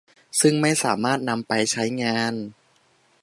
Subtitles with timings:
[0.41, 2.33] ซึ่งไม่สามารถนำไปใช้งาน